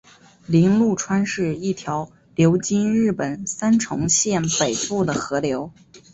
[0.47, 5.71] 铃鹿川是一条流经日本三重县北部的河流。